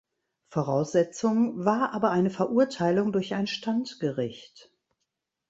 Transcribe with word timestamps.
Voraussetzung 0.47 1.63
war 1.63 1.93
aber 1.93 2.09
eine 2.09 2.31
Verurteilung 2.31 3.11
durch 3.11 3.35
ein 3.35 3.45
Standgericht. 3.45 4.73